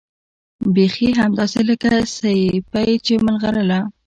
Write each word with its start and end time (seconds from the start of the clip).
بيخي 0.75 1.07
همداسې 1.21 1.59
لکه 1.69 1.91
سيپۍ 2.15 2.91
چې 3.05 3.13
ملغلره 3.25 3.79